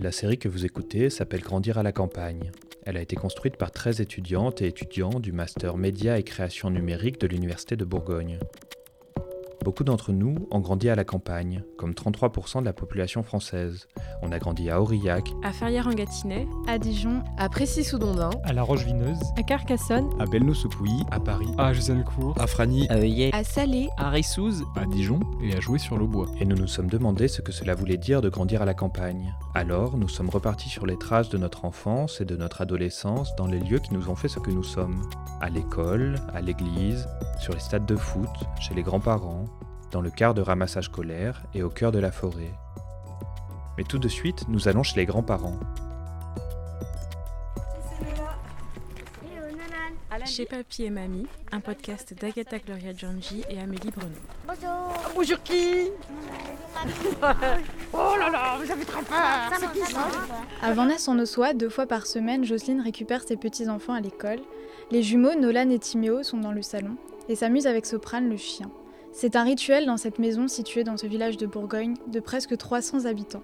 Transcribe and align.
La 0.00 0.12
série 0.12 0.38
que 0.38 0.48
vous 0.48 0.64
écoutez 0.64 1.10
s'appelle 1.10 1.40
Grandir 1.40 1.76
à 1.76 1.82
la 1.82 1.90
campagne. 1.90 2.52
Elle 2.84 2.96
a 2.96 3.00
été 3.00 3.16
construite 3.16 3.56
par 3.56 3.72
13 3.72 4.00
étudiantes 4.00 4.62
et 4.62 4.68
étudiants 4.68 5.18
du 5.18 5.32
master 5.32 5.76
média 5.76 6.16
et 6.16 6.22
création 6.22 6.70
numérique 6.70 7.20
de 7.20 7.26
l'Université 7.26 7.74
de 7.74 7.84
Bourgogne. 7.84 8.38
Beaucoup 9.68 9.84
d'entre 9.84 10.12
nous 10.12 10.48
ont 10.50 10.60
grandi 10.60 10.88
à 10.88 10.94
la 10.94 11.04
campagne, 11.04 11.62
comme 11.76 11.92
33% 11.92 12.60
de 12.60 12.64
la 12.64 12.72
population 12.72 13.22
française. 13.22 13.86
On 14.22 14.32
a 14.32 14.38
grandi 14.38 14.70
à 14.70 14.80
Aurillac, 14.80 15.30
à 15.42 15.52
Ferrières-en-Gâtinais, 15.52 16.48
à 16.66 16.78
Dijon, 16.78 17.22
à 17.36 17.50
Précy-sous-Dondin, 17.50 18.30
à 18.44 18.54
La 18.54 18.62
Roche-Vineuse, 18.62 19.18
à 19.36 19.42
Carcassonne, 19.42 20.08
à 20.18 20.24
Belnou-sous-Pouilly, 20.24 21.04
à 21.10 21.20
Paris, 21.20 21.50
à 21.58 21.74
Jusancourt, 21.74 22.34
à 22.40 22.46
Fragny, 22.46 22.88
à 22.88 22.96
Œillet, 22.96 23.28
à 23.34 23.44
Salé, 23.44 23.90
à 23.98 24.08
Rissouze, 24.08 24.64
à 24.74 24.86
Dijon 24.86 25.20
et 25.42 25.54
à 25.54 25.60
Jouer-sur-le-Bois. 25.60 26.28
Et 26.40 26.46
nous 26.46 26.56
nous 26.56 26.66
sommes 26.66 26.88
demandé 26.88 27.28
ce 27.28 27.42
que 27.42 27.52
cela 27.52 27.74
voulait 27.74 27.98
dire 27.98 28.22
de 28.22 28.30
grandir 28.30 28.62
à 28.62 28.64
la 28.64 28.72
campagne. 28.72 29.34
Alors, 29.54 29.98
nous 29.98 30.08
sommes 30.08 30.30
repartis 30.30 30.70
sur 30.70 30.86
les 30.86 30.96
traces 30.96 31.28
de 31.28 31.36
notre 31.36 31.66
enfance 31.66 32.22
et 32.22 32.24
de 32.24 32.36
notre 32.36 32.62
adolescence 32.62 33.36
dans 33.36 33.46
les 33.46 33.60
lieux 33.60 33.80
qui 33.80 33.92
nous 33.92 34.08
ont 34.08 34.16
fait 34.16 34.28
ce 34.28 34.38
que 34.38 34.50
nous 34.50 34.64
sommes. 34.64 35.02
À 35.42 35.50
l'école, 35.50 36.14
à 36.32 36.40
l'église, 36.40 37.06
sur 37.38 37.52
les 37.52 37.60
stades 37.60 37.84
de 37.84 37.96
foot, 37.96 38.30
chez 38.60 38.72
les 38.72 38.82
grands-parents, 38.82 39.44
dans 39.90 40.00
le 40.00 40.10
quart 40.10 40.34
de 40.34 40.42
ramassage 40.42 40.86
scolaire 40.86 41.42
et 41.54 41.62
au 41.62 41.70
cœur 41.70 41.92
de 41.92 41.98
la 41.98 42.12
forêt. 42.12 42.52
Mais 43.76 43.84
tout 43.84 43.98
de 43.98 44.08
suite, 44.08 44.46
nous 44.48 44.68
allons 44.68 44.82
chez 44.82 44.96
les 44.96 45.06
grands-parents. 45.06 45.58
Chez 50.26 50.46
Papy 50.46 50.84
et 50.84 50.90
Mamie, 50.90 51.26
un 51.52 51.60
podcast 51.60 52.12
d'Agatha 52.20 52.58
Gloria 52.58 52.92
Giangi 52.92 53.44
et 53.48 53.60
Amélie 53.60 53.90
Bruno. 53.90 54.14
Bonjour 54.46 55.12
Bonjour 55.14 55.42
qui? 55.42 55.90
Oh 57.92 58.14
là 58.18 58.28
là, 58.30 58.58
vous 58.60 58.70
avez 58.70 58.84
trop 58.84 59.02
peur 59.02 59.50
C'est 59.58 59.72
qui 59.72 59.92
ça 59.92 60.08
À 60.60 60.72
Vannes-en-Ossois, 60.72 61.54
deux 61.54 61.68
fois 61.68 61.86
par 61.86 62.06
semaine, 62.06 62.44
Jocelyne 62.44 62.80
récupère 62.80 63.22
ses 63.22 63.36
petits-enfants 63.36 63.94
à 63.94 64.00
l'école. 64.00 64.40
Les 64.90 65.02
jumeaux 65.02 65.34
Nolan 65.34 65.70
et 65.70 65.78
Timéo 65.78 66.22
sont 66.22 66.38
dans 66.38 66.52
le 66.52 66.62
salon 66.62 66.96
et 67.28 67.36
s'amusent 67.36 67.66
avec 67.66 67.86
Soprane, 67.86 68.28
le 68.28 68.36
chien. 68.36 68.70
C'est 69.20 69.34
un 69.34 69.42
rituel 69.42 69.84
dans 69.84 69.96
cette 69.96 70.20
maison 70.20 70.46
située 70.46 70.84
dans 70.84 70.96
ce 70.96 71.08
village 71.08 71.36
de 71.36 71.46
Bourgogne 71.46 71.96
de 72.06 72.20
presque 72.20 72.56
300 72.56 73.04
habitants. 73.04 73.42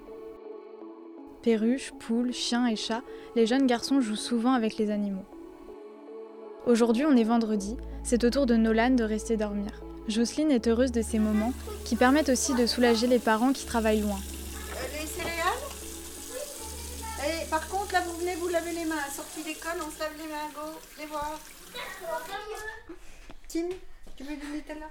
Perruches, 1.43 1.91
poules, 1.99 2.33
chiens 2.33 2.69
et 2.69 2.77
chats, 2.77 3.03
les 3.35 3.45
jeunes 3.45 3.67
garçons 3.67 4.01
jouent 4.01 4.15
souvent 4.15 4.53
avec 4.53 4.77
les 4.77 4.93
animaux. 4.93 5.25
Aujourd'hui, 6.65 7.05
on 7.07 7.17
est 7.17 7.25
vendredi, 7.25 7.77
c'est 8.05 8.23
au 8.23 8.31
tour 8.31 8.47
de 8.47 8.55
Nolan 8.55 8.91
de 8.91 9.03
rester 9.03 9.37
dormir. 9.37 9.83
Jocelyne 10.07 10.53
est 10.53 10.69
heureuse 10.69 10.93
de 10.93 11.03
ces 11.03 11.19
moments 11.19 11.53
qui 11.85 11.97
permettent 11.97 12.29
aussi 12.29 12.55
de 12.55 12.67
soulager 12.67 13.09
les 13.09 13.19
parents 13.19 13.53
qui 13.53 13.67
travaillent 13.67 14.03
loin. 14.03 14.21
Les 14.93 15.09
céréales 15.09 15.43
Et 17.27 17.51
par 17.51 17.67
contre, 17.67 17.95
là, 17.95 18.01
vous 18.03 18.17
venez 18.21 18.37
vous 18.37 18.47
laver 18.47 18.75
les 18.75 18.85
mains. 18.85 19.11
Sortie 19.13 19.43
d'école, 19.43 19.83
on 19.85 19.91
se 19.91 19.99
lave 19.99 20.13
les 20.19 20.29
mains. 20.29 20.51
Go, 20.55 20.79
les 21.01 21.07
voir. 21.07 21.37
Tim, 23.49 23.67
tu 24.17 24.23
veux 24.23 24.37
du 24.37 24.47
Nutella? 24.53 24.87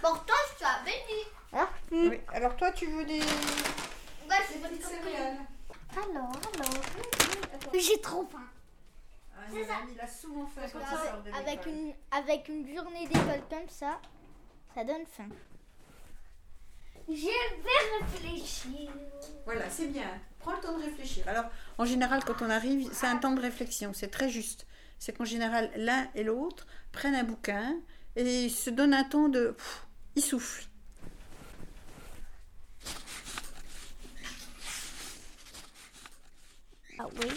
Pourtant, 0.00 0.34
je 0.50 0.64
suis 0.64 0.84
béni. 0.84 1.22
Ah 1.52 1.68
Oui. 1.90 2.20
Alors 2.32 2.56
toi, 2.56 2.70
tu 2.72 2.86
veux 2.86 3.04
des... 3.04 3.20
Ouais, 3.20 4.36
c'est 4.46 4.60
des 4.60 4.82
céréales. 4.82 5.38
Alors, 5.92 6.32
alors... 6.54 6.82
J'ai 7.74 8.00
trop 8.00 8.26
faim. 8.30 8.46
Ah, 9.36 9.40
c'est 9.52 9.64
ça. 9.64 9.74
Il 9.92 10.00
a 10.00 10.06
souvent 10.06 10.46
fait 10.46 10.68
ça, 10.68 11.20
de 11.24 11.32
avec 11.32 11.66
une, 11.66 11.94
avec 12.10 12.48
une 12.48 12.74
journée 12.74 13.06
d'école 13.06 13.42
comme 13.50 13.68
ça, 13.68 14.00
ça 14.74 14.84
donne 14.84 15.06
faim. 15.06 15.28
Je 17.08 17.14
vais 17.14 18.04
réfléchir. 18.04 18.90
Voilà, 19.46 19.70
c'est 19.70 19.86
bien. 19.86 20.20
Prends 20.40 20.52
le 20.52 20.60
temps 20.60 20.76
de 20.76 20.84
réfléchir. 20.84 21.26
Alors, 21.26 21.46
en 21.78 21.86
général, 21.86 22.22
quand 22.24 22.42
on 22.42 22.50
arrive, 22.50 22.90
c'est 22.92 23.06
un 23.06 23.16
temps 23.16 23.32
de 23.32 23.40
réflexion. 23.40 23.92
C'est 23.94 24.10
très 24.10 24.28
juste. 24.28 24.66
C'est 24.98 25.16
qu'en 25.16 25.24
général, 25.24 25.70
l'un 25.76 26.08
et 26.14 26.22
l'autre 26.22 26.66
prennent 26.92 27.14
un 27.14 27.24
bouquin 27.24 27.76
et 28.14 28.48
se 28.50 28.68
donnent 28.68 28.94
un 28.94 29.04
temps 29.04 29.28
de... 29.28 29.52
Pff, 29.56 29.86
ils 30.18 30.22
soufflent. 30.22 30.66
Ah 36.98 37.06
oui. 37.16 37.28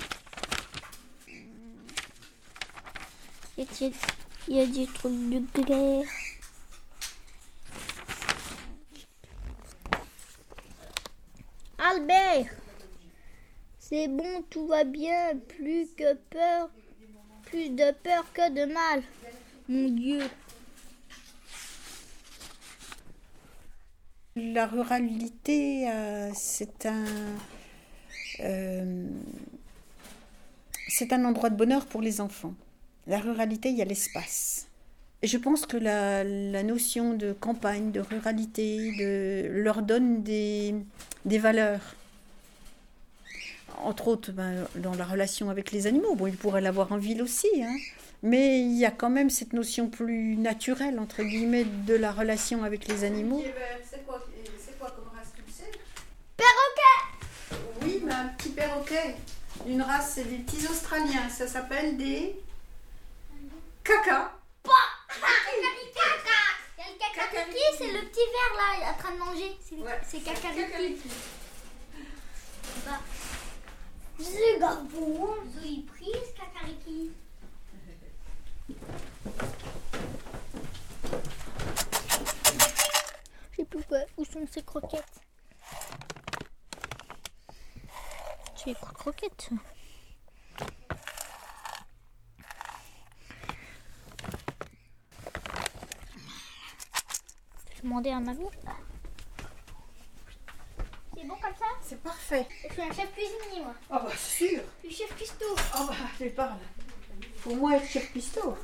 Il 4.47 4.55
y 4.55 4.59
a 4.59 4.65
des 4.65 4.87
trucs 4.87 5.29
de 5.29 5.39
glaire? 5.53 6.07
Albert, 11.77 12.49
c'est 13.77 14.07
bon, 14.07 14.43
tout 14.49 14.65
va 14.65 14.83
bien, 14.83 15.37
plus 15.37 15.93
que 15.95 16.15
peur, 16.15 16.69
plus 17.43 17.69
de 17.69 17.91
peur 17.91 18.25
que 18.33 18.49
de 18.49 18.73
mal, 18.73 19.03
mon 19.67 19.89
Dieu. 19.89 20.23
La 24.35 24.65
ruralité, 24.65 25.89
euh, 25.89 26.29
c'est 26.33 26.85
un, 26.85 27.05
euh, 28.39 29.05
un 31.11 31.25
endroit 31.25 31.49
de 31.49 31.55
bonheur 31.55 31.85
pour 31.85 32.01
les 32.01 32.21
enfants. 32.21 32.53
La 33.07 33.19
ruralité, 33.19 33.69
il 33.69 33.77
y 33.77 33.81
a 33.81 33.85
l'espace. 33.85 34.67
Je 35.23 35.37
pense 35.37 35.65
que 35.65 35.77
la, 35.77 36.23
la, 36.23 36.63
notion 36.63 37.13
de 37.13 37.33
campagne, 37.33 37.91
de 37.91 37.99
ruralité, 37.99 39.47
leur 39.49 39.81
donne 39.83 40.23
des, 40.23 40.75
des 41.25 41.37
valeurs. 41.37 41.95
Entre 43.83 44.07
autres, 44.07 44.31
ben, 44.31 44.65
dans 44.75 44.95
la 44.95 45.05
relation 45.05 45.49
avec 45.49 45.71
les 45.71 45.87
animaux. 45.87 46.15
Bon, 46.15 46.27
ils 46.27 46.37
pourraient 46.37 46.61
l'avoir 46.61 46.91
en 46.91 46.97
ville 46.97 47.21
aussi, 47.21 47.47
hein. 47.61 47.75
mais 48.23 48.61
il 48.61 48.77
y 48.77 48.85
a 48.85 48.91
quand 48.91 49.09
même 49.09 49.29
cette 49.29 49.53
notion 49.53 49.89
plus 49.89 50.37
naturelle, 50.37 50.99
entre 50.99 51.23
guillemets, 51.23 51.65
de 51.65 51.95
la 51.95 52.11
relation 52.11 52.63
avec 52.63 52.87
les 52.87 53.03
animaux. 53.03 53.43
C'est 53.89 54.05
quoi, 54.05 54.25
quoi, 54.79 54.91
comme 54.91 55.15
race 55.15 55.31
tu 55.35 55.51
sais 55.51 55.71
Perroquet 56.37 57.83
Oui, 57.83 58.01
mais 58.61 58.71
un 58.71 58.79
petit 58.79 58.93
perroquet. 58.93 59.15
Une 59.67 59.81
race, 59.81 60.13
c'est 60.15 60.23
des 60.23 60.37
petits 60.37 60.67
Australiens. 60.67 61.29
Ça 61.29 61.47
s'appelle 61.47 61.97
des 61.97 62.35
caca. 63.83 64.33
Pas 64.63 64.69
Cacariki, 67.13 67.59
c'est 67.77 67.91
le 67.91 68.07
petit 68.07 68.19
verre 68.19 68.55
là, 68.57 68.91
en 68.91 68.97
train 68.97 69.13
de 69.13 69.19
manger. 69.19 69.57
C'est 69.61 69.75
ouais, 69.75 70.23
cacariki. 70.23 70.97
Bah. 72.85 72.99
Prise, 75.87 76.33
cacariki. 76.35 77.11
Je 83.51 83.55
sais 83.57 83.65
plus 83.65 83.83
quoi. 83.83 83.99
Où 84.17 84.25
sont 84.25 84.47
ces 84.51 84.63
croquettes 84.63 85.21
Tu 88.61 88.69
es 88.69 88.75
quoi 88.75 88.91
croquettes 88.93 89.49
demander 97.83 98.11
à 98.11 98.19
Marie. 98.19 98.45
C'est 101.15 101.27
bon 101.27 101.35
comme 101.41 101.55
ça? 101.55 101.65
C'est 101.81 102.01
parfait. 102.01 102.47
Je 102.67 102.73
suis 102.73 102.81
un 102.81 102.93
chef 102.93 103.11
cuisinier, 103.13 103.63
moi. 103.63 103.73
Ah 103.89 103.99
bah 104.05 104.15
sûr. 104.15 104.61
Je 104.83 104.89
suis 104.89 104.97
chef 104.97 105.15
cuistot. 105.15 105.55
Ah 105.73 105.85
bah, 105.87 105.95
je 106.19 106.27
parle. 106.27 106.59
Pour 107.43 107.55
moi, 107.55 107.77
être 107.77 107.87
chef 107.87 108.11
cuistot. 108.11 108.55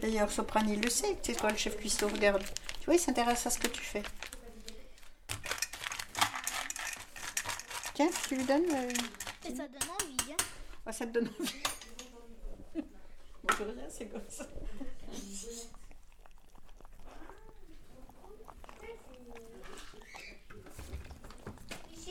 D'ailleurs, 0.00 0.30
Soprani 0.30 0.76
le 0.76 0.90
sait, 0.90 1.16
c'est 1.22 1.34
toi 1.34 1.50
le 1.50 1.56
chef 1.56 1.76
cuistot. 1.76 2.08
Regarde. 2.08 2.42
Tu 2.80 2.86
vois, 2.86 2.94
il 2.94 3.00
s'intéresse 3.00 3.46
à 3.46 3.50
ce 3.50 3.58
que 3.58 3.68
tu 3.68 3.82
fais. 3.82 4.02
Tiens, 7.96 8.10
tu 8.28 8.36
lui 8.36 8.44
donnes. 8.44 8.70
Euh... 8.74 8.90
Et 9.48 9.54
ça 9.54 9.66
donne 9.66 9.88
envie, 9.90 10.32
hein 10.32 10.36
ah, 10.84 10.92
ça 10.92 11.06
te 11.06 11.12
donne 11.12 11.30
envie. 11.40 11.54
Bon, 13.42 13.54
je 13.58 13.64
rien, 13.64 13.88
c'est 13.88 14.06
comme 14.06 14.28
ça. 14.28 14.44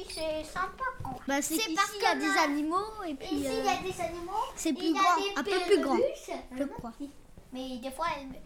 c'est 0.10 0.44
sympa. 0.44 0.84
Bah, 1.28 1.42
c'est 1.42 1.76
parce 1.76 1.92
qu'il 1.92 2.02
y 2.02 2.06
a 2.06 2.16
des 2.16 2.40
animaux 2.40 3.04
et 3.08 3.14
puis. 3.14 3.36
Ici, 3.36 3.48
il 3.60 3.66
y 3.66 3.70
a 3.70 3.78
des 3.78 4.02
animaux. 4.02 4.32
C'est 4.56 4.74
plus 4.74 4.92
grand, 4.92 5.04
un 5.36 5.44
peu 5.44 5.60
plus 5.68 5.82
grand. 5.82 5.98
Je 6.58 6.64
crois. 6.64 6.94
Mais 7.54 7.78
des 7.78 7.92
fois, 7.92 8.08
elle... 8.18 8.42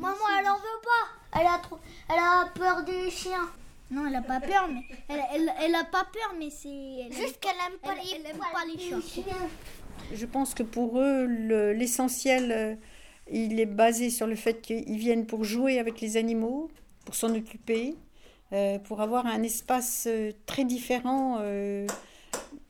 maman, 0.00 0.16
elle 0.36 0.48
en 0.48 0.56
veut 0.56 0.80
pas. 0.82 1.38
Elle 1.40 1.46
a 1.46 1.58
trop, 1.58 1.78
elle 2.08 2.18
a 2.18 2.46
peur 2.52 2.82
des 2.82 3.08
chiens. 3.08 3.48
Non, 3.92 4.06
elle 4.06 4.14
a 4.14 4.22
pas 4.22 4.40
peur, 4.40 4.68
mais 4.72 4.82
elle, 5.08 5.20
elle, 5.34 5.52
elle 5.60 5.74
a 5.74 5.84
pas 5.84 6.04
peur, 6.04 6.34
mais 6.38 6.48
c'est 6.48 7.10
juste 7.10 7.38
qu'elle 7.40 7.52
aime 7.68 7.78
pas 7.82 7.94
les, 7.94 8.16
elle 8.16 8.26
aime 8.26 8.38
pas 8.38 8.64
les 8.66 8.78
chiens. 8.78 9.24
Je 10.14 10.26
pense 10.26 10.54
que 10.54 10.62
pour 10.62 10.98
eux, 10.98 11.26
l'essentiel, 11.72 12.52
euh, 12.52 12.74
il 13.30 13.60
est 13.60 13.66
basé 13.66 14.08
sur 14.08 14.26
le 14.26 14.34
fait 14.34 14.62
qu'ils 14.62 14.96
viennent 14.96 15.26
pour 15.26 15.44
jouer 15.44 15.78
avec 15.78 16.00
les 16.00 16.16
animaux, 16.16 16.70
pour 17.04 17.14
s'en 17.14 17.34
occuper, 17.34 17.94
euh, 18.54 18.78
pour 18.78 19.02
avoir 19.02 19.26
un 19.26 19.42
espace 19.42 20.06
euh, 20.08 20.32
très 20.46 20.64
différent 20.64 21.38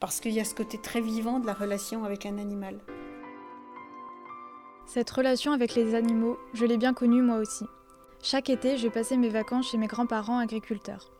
parce 0.01 0.19
qu'il 0.19 0.33
y 0.33 0.41
a 0.41 0.43
ce 0.43 0.53
côté 0.53 0.77
très 0.77 0.99
vivant 0.99 1.39
de 1.39 1.45
la 1.45 1.53
relation 1.53 2.03
avec 2.03 2.25
un 2.25 2.37
animal. 2.37 2.77
Cette 4.85 5.09
relation 5.09 5.53
avec 5.53 5.75
les 5.75 5.95
animaux, 5.95 6.37
je 6.53 6.65
l'ai 6.65 6.77
bien 6.77 6.93
connue 6.93 7.21
moi 7.21 7.37
aussi. 7.37 7.63
Chaque 8.21 8.49
été, 8.49 8.77
je 8.77 8.89
passais 8.89 9.15
mes 9.15 9.29
vacances 9.29 9.71
chez 9.71 9.77
mes 9.77 9.87
grands-parents 9.87 10.39
agriculteurs. 10.39 11.12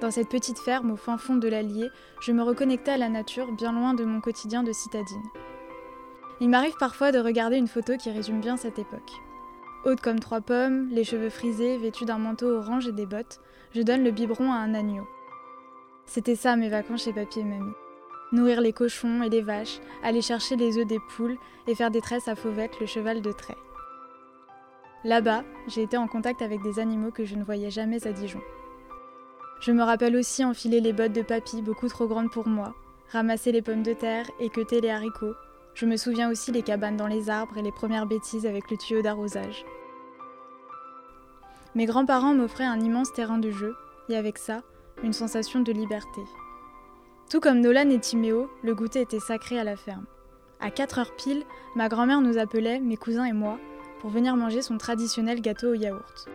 Dans 0.00 0.12
cette 0.12 0.28
petite 0.28 0.60
ferme 0.60 0.92
au 0.92 0.96
fin 0.96 1.18
fond 1.18 1.34
de 1.34 1.48
l'Allier, 1.48 1.90
je 2.20 2.30
me 2.30 2.42
reconnectais 2.42 2.92
à 2.92 2.96
la 2.96 3.08
nature 3.08 3.50
bien 3.50 3.72
loin 3.72 3.94
de 3.94 4.04
mon 4.04 4.20
quotidien 4.20 4.62
de 4.62 4.72
citadine. 4.72 5.24
Il 6.40 6.48
m'arrive 6.48 6.76
parfois 6.78 7.10
de 7.10 7.18
regarder 7.18 7.56
une 7.56 7.66
photo 7.66 7.96
qui 7.96 8.10
résume 8.10 8.40
bien 8.40 8.56
cette 8.56 8.78
époque. 8.78 9.10
Haute 9.84 10.00
comme 10.00 10.20
trois 10.20 10.40
pommes, 10.40 10.88
les 10.90 11.02
cheveux 11.02 11.30
frisés, 11.30 11.78
vêtue 11.78 12.04
d'un 12.04 12.18
manteau 12.18 12.46
orange 12.46 12.86
et 12.86 12.92
des 12.92 13.06
bottes, 13.06 13.40
je 13.74 13.82
donne 13.82 14.04
le 14.04 14.12
biberon 14.12 14.52
à 14.52 14.58
un 14.58 14.72
agneau. 14.72 15.06
C'était 16.06 16.36
ça 16.36 16.54
mes 16.54 16.68
vacances 16.68 17.02
chez 17.02 17.12
papy 17.12 17.40
et 17.40 17.44
mamie. 17.44 17.74
Nourrir 18.30 18.60
les 18.60 18.72
cochons 18.72 19.24
et 19.24 19.28
les 19.28 19.42
vaches, 19.42 19.80
aller 20.04 20.22
chercher 20.22 20.54
les 20.54 20.78
œufs 20.78 20.86
des 20.86 21.00
poules 21.16 21.38
et 21.66 21.74
faire 21.74 21.90
des 21.90 22.00
tresses 22.00 22.28
à 22.28 22.36
Fauvette, 22.36 22.78
le 22.78 22.86
cheval 22.86 23.20
de 23.20 23.32
trait. 23.32 23.56
Là-bas, 25.02 25.42
j'ai 25.66 25.82
été 25.82 25.96
en 25.96 26.06
contact 26.06 26.40
avec 26.40 26.62
des 26.62 26.78
animaux 26.78 27.10
que 27.10 27.24
je 27.24 27.34
ne 27.34 27.44
voyais 27.44 27.70
jamais 27.70 28.06
à 28.06 28.12
Dijon. 28.12 28.40
Je 29.60 29.72
me 29.72 29.82
rappelle 29.82 30.16
aussi 30.16 30.44
enfiler 30.44 30.80
les 30.80 30.92
bottes 30.92 31.12
de 31.12 31.22
papy 31.22 31.62
beaucoup 31.62 31.88
trop 31.88 32.06
grandes 32.06 32.30
pour 32.30 32.46
moi, 32.46 32.74
ramasser 33.10 33.50
les 33.50 33.62
pommes 33.62 33.82
de 33.82 33.92
terre, 33.92 34.30
équeuter 34.38 34.80
les 34.80 34.90
haricots. 34.90 35.34
Je 35.74 35.86
me 35.86 35.96
souviens 35.96 36.30
aussi 36.30 36.52
les 36.52 36.62
cabanes 36.62 36.96
dans 36.96 37.06
les 37.08 37.28
arbres 37.28 37.58
et 37.58 37.62
les 37.62 37.72
premières 37.72 38.06
bêtises 38.06 38.46
avec 38.46 38.70
le 38.70 38.76
tuyau 38.76 39.02
d'arrosage. 39.02 39.64
Mes 41.74 41.86
grands-parents 41.86 42.34
m'offraient 42.34 42.64
un 42.64 42.80
immense 42.80 43.12
terrain 43.12 43.38
de 43.38 43.50
jeu, 43.50 43.74
et 44.08 44.16
avec 44.16 44.38
ça, 44.38 44.62
une 45.02 45.12
sensation 45.12 45.60
de 45.60 45.72
liberté. 45.72 46.22
Tout 47.28 47.40
comme 47.40 47.60
Nolan 47.60 47.90
et 47.90 48.00
Timéo, 48.00 48.48
le 48.62 48.74
goûter 48.74 49.02
était 49.02 49.20
sacré 49.20 49.58
à 49.58 49.64
la 49.64 49.76
ferme. 49.76 50.06
À 50.60 50.70
4 50.70 50.98
heures 50.98 51.16
pile, 51.16 51.44
ma 51.76 51.88
grand-mère 51.88 52.20
nous 52.20 52.38
appelait, 52.38 52.80
mes 52.80 52.96
cousins 52.96 53.26
et 53.26 53.32
moi, 53.32 53.58
pour 54.00 54.10
venir 54.10 54.36
manger 54.36 54.62
son 54.62 54.78
traditionnel 54.78 55.40
gâteau 55.40 55.70
au 55.70 55.74
yaourt. 55.74 56.28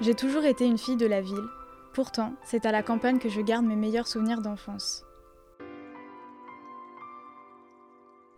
J'ai 0.00 0.14
toujours 0.14 0.44
été 0.44 0.64
une 0.66 0.78
fille 0.78 0.96
de 0.96 1.06
la 1.06 1.20
ville. 1.20 1.48
Pourtant, 1.92 2.34
c'est 2.44 2.66
à 2.66 2.72
la 2.72 2.82
campagne 2.82 3.18
que 3.18 3.28
je 3.28 3.40
garde 3.40 3.64
mes 3.64 3.76
meilleurs 3.76 4.08
souvenirs 4.08 4.40
d'enfance. 4.40 5.04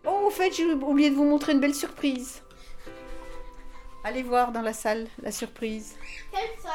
Oh, 0.07 0.27
au 0.27 0.31
fait, 0.31 0.53
j'ai 0.53 0.71
oublié 0.73 1.11
de 1.11 1.15
vous 1.17 1.25
montrer 1.25 1.53
une 1.53 1.61
belle 1.61 1.75
surprise. 1.75 2.43
Allez 4.05 4.23
voir 4.23 4.53
dans 4.53 4.61
la 4.63 4.73
salle 4.75 5.09
la 5.21 5.33
surprise. 5.33 5.97
Quelle 6.31 6.63
salle? 6.63 6.73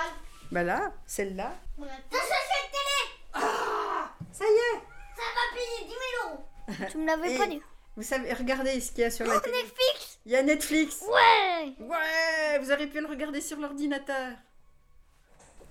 Ben 0.51 0.63
là, 0.63 0.91
celle-là. 1.05 1.53
Ça, 1.79 1.85
c'est 2.11 2.17
cette 2.19 2.71
télé 2.71 3.21
Ah 3.33 4.11
Ça 4.33 4.43
y 4.43 4.47
est 4.47 4.79
Ça 5.15 5.21
va 5.35 5.55
payer 5.55 5.87
10 5.87 5.93
000 5.93 6.29
euros 6.29 6.87
Tu 6.91 6.97
me 6.97 7.05
l'avais 7.05 7.35
Et 7.35 7.37
pas 7.37 7.47
dit. 7.47 7.61
Vous 7.95 8.03
savez, 8.03 8.33
regardez 8.33 8.81
ce 8.81 8.91
qu'il 8.91 9.01
y 9.01 9.03
a 9.05 9.11
sur 9.11 9.25
la 9.27 9.39
télé. 9.39 9.55
Netflix 9.57 10.19
Il 10.25 10.31
y 10.31 10.35
a 10.35 10.43
Netflix. 10.43 11.03
Ouais 11.07 11.75
Ouais, 11.79 12.59
vous 12.59 12.71
auriez 12.71 12.87
pu 12.87 12.99
le 12.99 13.07
regarder 13.07 13.39
sur 13.39 13.59
l'ordinateur. 13.59 14.33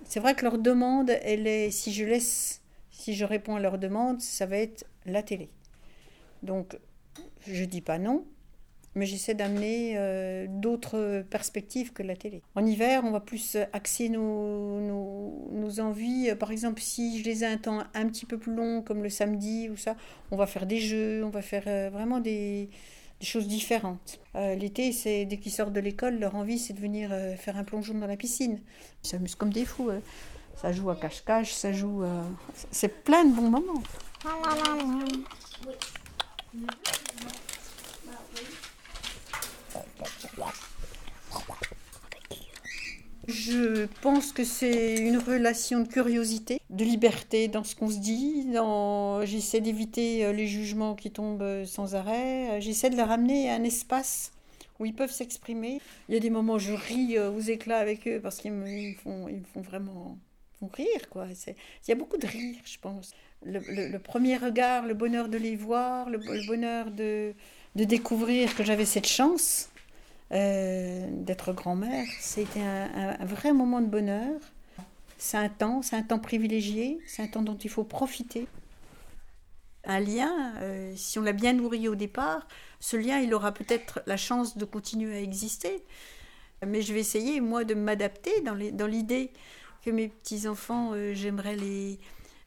C'est 0.04 0.20
vrai 0.20 0.34
que 0.34 0.44
leur 0.44 0.58
demande, 0.58 1.10
elle 1.22 1.46
est, 1.46 1.70
si 1.70 1.92
je 1.92 2.04
laisse, 2.04 2.62
si 2.90 3.14
je 3.14 3.24
réponds 3.24 3.56
à 3.56 3.60
leur 3.60 3.78
demande, 3.78 4.20
ça 4.20 4.46
va 4.46 4.56
être 4.56 4.86
la 5.06 5.22
télé. 5.22 5.48
Donc, 6.42 6.78
je 7.46 7.64
dis 7.64 7.80
pas 7.80 7.98
non, 7.98 8.24
mais 8.94 9.06
j'essaie 9.06 9.34
d'amener 9.34 9.94
euh, 9.96 10.46
d'autres 10.48 11.24
perspectives 11.30 11.92
que 11.92 12.02
la 12.02 12.16
télé. 12.16 12.42
En 12.56 12.66
hiver, 12.66 13.02
on 13.04 13.10
va 13.10 13.20
plus 13.20 13.56
axer 13.72 14.08
nos, 14.08 14.80
nos, 14.80 15.80
envies. 15.80 16.34
Par 16.34 16.50
exemple, 16.50 16.80
si 16.80 17.20
je 17.20 17.24
les 17.24 17.44
ai 17.44 17.46
un 17.46 17.56
temps 17.56 17.84
un 17.94 18.06
petit 18.08 18.26
peu 18.26 18.36
plus 18.36 18.54
long, 18.54 18.82
comme 18.82 19.02
le 19.02 19.08
samedi 19.08 19.68
ou 19.70 19.76
ça, 19.76 19.96
on 20.32 20.36
va 20.36 20.46
faire 20.46 20.66
des 20.66 20.80
jeux, 20.80 21.24
on 21.24 21.30
va 21.30 21.42
faire 21.42 21.64
euh, 21.68 21.88
vraiment 21.90 22.18
des, 22.18 22.68
des 23.20 23.26
choses 23.26 23.46
différentes. 23.46 24.18
Euh, 24.34 24.54
L'été, 24.54 24.92
c'est 24.92 25.24
dès 25.26 25.36
qu'ils 25.36 25.52
sortent 25.52 25.72
de 25.72 25.80
l'école, 25.80 26.18
leur 26.18 26.34
envie, 26.34 26.58
c'est 26.58 26.72
de 26.72 26.80
venir 26.80 27.10
euh, 27.12 27.36
faire 27.36 27.56
un 27.56 27.64
plongeon 27.64 27.94
dans 27.94 28.06
la 28.06 28.16
piscine. 28.16 28.58
Ils 29.04 29.08
s'amusent 29.08 29.34
comme 29.34 29.52
des 29.52 29.64
fous. 29.64 29.90
Ça 30.56 30.72
joue 30.72 30.90
à 30.90 30.96
cache-cache, 30.96 31.52
ça 31.52 31.72
joue. 31.72 32.02
à- 32.02 32.24
C'est 32.70 33.02
plein 33.04 33.24
de 33.24 33.34
bons 33.34 33.50
moments. 33.50 33.82
Je 43.30 43.86
pense 44.02 44.32
que 44.32 44.44
c'est 44.44 44.96
une 44.96 45.18
relation 45.18 45.80
de 45.80 45.88
curiosité, 45.88 46.60
de 46.70 46.84
liberté 46.84 47.48
dans 47.48 47.64
ce 47.64 47.76
qu'on 47.76 47.88
se 47.90 47.98
dit. 47.98 48.46
J'essaie 49.24 49.60
d'éviter 49.60 50.24
euh, 50.24 50.32
les 50.32 50.46
jugements 50.46 50.94
qui 50.94 51.10
tombent 51.10 51.42
euh, 51.42 51.64
sans 51.64 51.94
arrêt. 51.94 52.50
Euh, 52.50 52.60
J'essaie 52.60 52.90
de 52.90 52.96
leur 52.96 53.10
amener 53.10 53.50
un 53.50 53.62
espace 53.62 54.32
où 54.78 54.86
ils 54.86 54.94
peuvent 54.94 55.12
s'exprimer. 55.12 55.80
Il 56.08 56.14
y 56.14 56.16
a 56.16 56.20
des 56.20 56.30
moments 56.30 56.54
où 56.54 56.58
je 56.58 56.72
ris 56.72 57.18
aux 57.18 57.40
éclats 57.40 57.78
avec 57.78 58.08
eux 58.08 58.20
parce 58.20 58.38
qu'ils 58.38 58.52
me, 58.52 58.94
font, 58.94 59.28
ils 59.28 59.38
me 59.38 59.44
font 59.44 59.60
vraiment 59.60 60.18
rire. 60.74 61.08
Quoi. 61.10 61.26
Il 61.46 61.54
y 61.88 61.92
a 61.92 61.94
beaucoup 61.94 62.16
de 62.16 62.26
rire, 62.26 62.56
je 62.64 62.78
pense. 62.78 63.12
Le 63.44 63.98
premier 63.98 64.36
regard, 64.36 64.86
le 64.86 64.94
bonheur 64.94 65.28
de 65.28 65.38
les 65.38 65.56
voir, 65.56 66.10
le, 66.10 66.18
le 66.18 66.46
bonheur 66.46 66.90
de, 66.90 67.34
de 67.76 67.84
découvrir 67.84 68.54
que 68.54 68.64
j'avais 68.64 68.84
cette 68.84 69.06
chance 69.06 69.69
euh, 70.32 71.08
d'être 71.10 71.52
grand-mère, 71.52 72.06
c'était 72.20 72.60
un, 72.60 73.24
vrai 73.24 73.52
moment 73.52 73.80
de 73.80 73.86
bonheur. 73.86 74.40
C'est 75.18 75.36
un 75.36 75.48
temps, 75.48 75.82
c'est 75.82 75.96
un 75.96 76.02
temps 76.02 76.18
privilégié, 76.18 76.98
c'est 77.06 77.22
un 77.22 77.26
temps 77.26 77.42
dont 77.42 77.56
il 77.56 77.68
faut 77.68 77.84
profiter. 77.84 78.46
Un 79.84 80.00
lien, 80.00 80.54
euh, 80.58 80.92
si 80.96 81.18
on 81.18 81.22
l'a 81.22 81.32
bien 81.32 81.52
nourri 81.52 81.88
au 81.88 81.94
départ, 81.94 82.46
ce 82.80 82.96
lien, 82.96 83.18
il 83.18 83.34
aura 83.34 83.52
peut-être 83.52 84.02
la 84.06 84.16
chance 84.16 84.56
de 84.56 84.64
continuer 84.64 85.16
à 85.16 85.20
exister. 85.20 85.84
Mais 86.66 86.82
je 86.82 86.92
vais 86.92 87.00
essayer, 87.00 87.40
moi, 87.40 87.64
de 87.64 87.74
m'adapter 87.74 88.40
dans 88.42 88.86
l'idée 88.86 89.32
que 89.82 89.90
mes 89.90 90.08
petits-enfants, 90.08 90.90
euh, 90.92 91.12
j'aimerais 91.14 91.56
les 91.56 91.98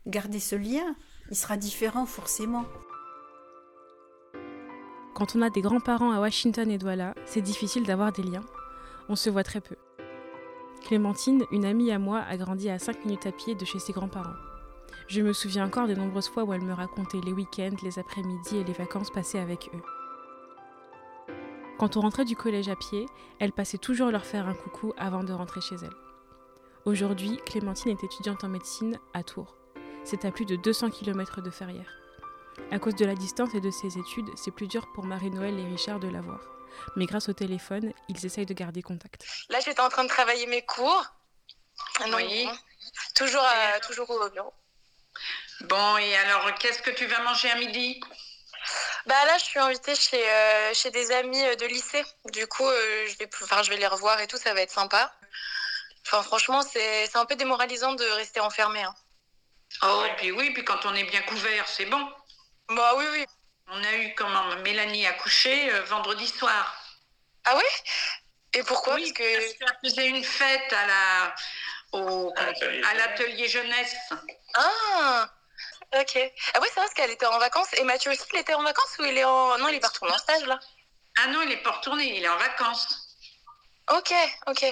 garder 0.08 0.40
ce 0.40 0.56
lien. 0.56 0.96
Il 1.32 1.36
sera 1.36 1.58
différent 1.58 2.06
forcément. 2.06 2.66
Quand 5.14 5.36
on 5.36 5.44
a 5.44 5.52
des 5.52 5.62
grands-parents 5.62 6.12
à 6.12 6.20
Washington 6.20 6.72
et 6.72 6.80
Douala, 6.80 7.14
c'est 7.26 7.42
difficile 7.42 7.86
d'avoir 7.86 8.12
des 8.12 8.24
liens. 8.24 8.44
On 9.10 9.16
se 9.16 9.30
voit 9.30 9.44
très 9.44 9.62
peu. 9.62 9.76
Clémentine, 10.82 11.44
une 11.52 11.66
amie 11.66 11.92
à 11.92 12.00
moi, 12.00 12.22
a 12.28 12.36
grandi 12.36 12.68
à 12.68 12.80
5 12.80 13.06
minutes 13.06 13.28
à 13.28 13.32
pied 13.32 13.54
de 13.54 13.64
chez 13.64 13.78
ses 13.78 13.94
grands-parents. 13.94 14.34
Je 15.08 15.22
me 15.22 15.32
souviens 15.32 15.68
encore 15.68 15.86
des 15.86 15.96
nombreuses 15.96 16.30
fois 16.30 16.44
où 16.44 16.54
elle 16.54 16.64
me 16.64 16.74
racontait 16.74 17.22
les 17.24 17.32
week-ends, 17.32 17.76
les 17.84 18.00
après-midi 18.00 18.58
et 18.58 18.64
les 18.64 18.74
vacances 18.74 19.12
passées 19.12 19.38
avec 19.38 19.70
eux. 19.76 21.34
Quand 21.78 21.96
on 21.96 22.02
rentrait 22.02 22.26
du 22.26 22.36
collège 22.36 22.70
à 22.70 22.76
pied, 22.76 23.06
elle 23.40 23.52
passait 23.52 23.78
toujours 23.78 24.10
leur 24.10 24.26
faire 24.26 24.48
un 24.48 24.56
coucou 24.56 24.94
avant 24.98 25.24
de 25.24 25.34
rentrer 25.34 25.62
chez 25.62 25.76
elle. 25.76 25.94
Aujourd'hui, 26.86 27.40
Clémentine 27.46 27.92
est 27.92 28.04
étudiante 28.04 28.44
en 28.44 28.50
médecine 28.50 28.98
à 29.14 29.22
Tours. 29.22 29.56
C'est 30.04 30.26
à 30.26 30.32
plus 30.32 30.46
de 30.46 30.56
200 30.56 30.90
km 30.90 31.42
de 31.42 31.50
Ferrières. 31.52 32.03
À 32.72 32.80
cause 32.80 32.96
de 32.96 33.06
la 33.06 33.16
distance 33.16 33.54
et 33.56 33.62
de 33.62 33.72
ses 33.72 33.98
études, 33.98 34.30
c'est 34.36 34.52
plus 34.52 34.68
dur 34.68 34.88
pour 34.94 35.06
Marie-Noël 35.06 35.58
et 35.60 35.66
Richard 35.68 36.00
de 36.00 36.08
la 36.08 36.22
voir. 36.22 36.40
Mais 36.96 37.06
grâce 37.06 37.30
au 37.30 37.34
téléphone, 37.34 37.94
ils 38.10 38.26
essayent 38.26 38.46
de 38.46 38.54
garder 38.54 38.82
contact. 38.82 39.26
Là, 39.50 39.60
j'étais 39.60 39.80
en 39.82 39.90
train 39.90 40.04
de 40.04 40.10
travailler 40.10 40.46
mes 40.48 40.64
cours. 40.66 41.06
Donc, 42.00 42.16
Oui. 42.16 42.46
bon, 42.46 42.58
Toujours, 43.16 43.44
à- 43.44 43.80
toujours 43.80 44.10
au 44.10 44.30
bureau. 44.30 44.54
Bon, 45.62 45.98
et 45.98 46.16
alors, 46.18 46.54
qu'est-ce 46.56 46.82
que 46.82 46.92
tu 46.92 47.06
vas 47.06 47.22
manger 47.22 47.50
à 47.52 47.56
midi? 47.56 48.00
Bah 49.06 49.26
là, 49.26 49.38
je 49.38 49.44
suis 49.44 49.60
invitée 49.60 49.96
chez, 49.96 50.24
euh, 50.30 50.74
chez 50.74 50.90
des 50.92 51.12
amis 51.12 51.42
euh, 51.44 51.56
de 51.56 51.66
lycée. 51.66 52.04
Du 52.32 52.48
coup, 52.48 52.66
euh, 52.68 53.08
je, 53.08 53.18
vais, 53.18 53.30
enfin, 53.42 53.62
je 53.64 53.70
vais 53.70 53.78
les 53.78 53.88
revoir 53.88 54.20
et 54.22 54.28
tout, 54.28 54.38
ça 54.38 54.54
va 54.54 54.62
être 54.62 54.72
sympa. 54.72 55.14
Enfin, 56.06 56.22
franchement, 56.24 56.62
c'est 56.62 57.08
c'est 57.08 57.18
un 57.18 57.26
peu 57.26 57.36
démoralisant 57.36 57.94
de 57.94 58.04
rester 58.16 58.40
enfermé. 58.40 58.82
hein. 58.84 58.96
Oh, 59.84 60.04
et 60.08 60.16
puis 60.18 60.32
oui, 60.32 60.52
puis 60.54 60.64
quand 60.64 60.86
on 60.86 60.94
est 60.96 61.04
bien 61.06 61.22
couvert, 61.24 61.68
c'est 61.68 61.86
bon. 61.86 62.08
Bah 62.70 62.94
oui, 62.98 63.06
oui. 63.12 63.26
On 63.68 63.84
a 63.84 63.94
eu 63.96 64.14
comment 64.16 64.56
Mélanie 64.58 65.06
a 65.08 65.14
couché 65.14 65.72
euh, 65.72 65.82
vendredi 65.84 66.28
soir. 66.28 66.76
Ah 67.46 67.56
oui 67.56 67.64
Et 68.54 68.64
pourquoi? 68.64 68.96
Oui, 68.96 69.12
Parce 69.14 69.14
que... 69.14 69.36
parce 69.36 69.54
qu'elle 69.82 69.90
faisait 69.90 70.08
une 70.08 70.24
fête 70.24 70.74
à 70.74 70.86
la 70.88 71.36
au, 71.92 72.34
à 72.36 72.94
l'atelier 72.96 73.48
jeunesse. 73.48 73.96
Ah 74.56 75.30
Ok. 76.00 76.18
Ah 76.18 76.60
oui, 76.60 76.68
c'est 76.68 76.80
vrai 76.80 76.86
parce 76.86 76.94
qu'elle 76.96 77.12
était 77.12 77.26
en 77.28 77.38
vacances. 77.38 77.72
Et 77.78 77.84
Mathieu 77.84 78.12
aussi, 78.12 78.24
il 78.34 78.40
était 78.40 78.56
en 78.56 78.64
vacances 78.64 78.96
ou 79.00 79.06
il 79.06 79.16
est 79.18 79.24
en... 79.24 79.58
Non, 79.60 79.68
il 79.68 79.76
est 79.76 79.80
pas 79.80 79.90
retourné 79.90 80.12
en 80.14 80.18
stage, 80.18 80.44
là? 80.46 80.60
Ah 81.22 81.28
non, 81.28 81.42
il 81.44 81.52
est 81.52 81.62
pas 81.62 81.72
retourné, 81.72 82.18
il 82.18 82.24
est 82.24 82.30
en 82.30 82.38
vacances. 82.38 82.88
Ok, 83.92 84.12
ok. 84.48 84.64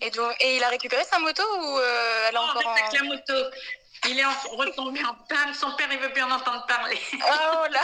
Et, 0.00 0.10
donc, 0.10 0.34
et 0.40 0.56
il 0.56 0.64
a 0.64 0.68
récupéré 0.68 1.04
sa 1.04 1.18
moto 1.18 1.42
ou 1.42 1.78
euh, 1.78 2.26
elle 2.28 2.34
est 2.34 2.38
Oh, 2.38 2.42
encore 2.42 2.66
avec 2.70 2.84
en... 2.84 2.92
la 2.92 3.02
moto. 3.02 3.34
Il 4.06 4.18
est 4.18 4.24
en- 4.24 4.48
retombé 4.56 5.02
en 5.04 5.14
panne, 5.28 5.54
son 5.54 5.72
père 5.76 5.88
il 5.90 5.98
veut 5.98 6.12
plus 6.12 6.22
en 6.22 6.30
entendre 6.30 6.64
parler. 6.66 7.00
Oh 7.14 7.66
là 7.70 7.82